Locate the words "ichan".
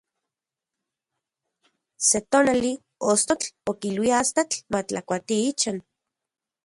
5.53-5.79